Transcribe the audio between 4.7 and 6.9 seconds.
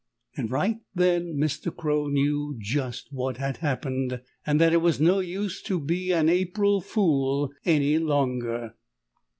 it was no use to be an April